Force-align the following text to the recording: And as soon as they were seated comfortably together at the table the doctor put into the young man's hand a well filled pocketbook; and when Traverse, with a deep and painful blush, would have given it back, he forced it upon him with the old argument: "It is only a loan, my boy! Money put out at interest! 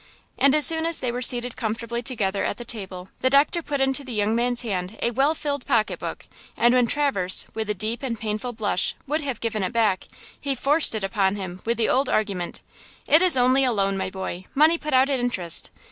And 0.39 0.55
as 0.55 0.65
soon 0.65 0.87
as 0.87 0.99
they 0.99 1.11
were 1.11 1.21
seated 1.21 1.55
comfortably 1.55 2.01
together 2.01 2.43
at 2.43 2.57
the 2.57 2.65
table 2.65 3.09
the 3.19 3.29
doctor 3.29 3.61
put 3.61 3.79
into 3.79 4.03
the 4.03 4.11
young 4.13 4.35
man's 4.35 4.63
hand 4.63 4.97
a 4.99 5.11
well 5.11 5.35
filled 5.35 5.63
pocketbook; 5.67 6.25
and 6.57 6.73
when 6.73 6.87
Traverse, 6.87 7.45
with 7.53 7.69
a 7.69 7.75
deep 7.75 8.01
and 8.01 8.19
painful 8.19 8.53
blush, 8.53 8.95
would 9.05 9.21
have 9.21 9.39
given 9.39 9.61
it 9.61 9.73
back, 9.73 10.07
he 10.39 10.55
forced 10.55 10.95
it 10.95 11.03
upon 11.03 11.35
him 11.35 11.61
with 11.65 11.77
the 11.77 11.87
old 11.87 12.09
argument: 12.09 12.61
"It 13.05 13.21
is 13.21 13.37
only 13.37 13.63
a 13.63 13.71
loan, 13.71 13.95
my 13.95 14.09
boy! 14.09 14.45
Money 14.55 14.79
put 14.79 14.95
out 14.95 15.07
at 15.11 15.19
interest! 15.19 15.69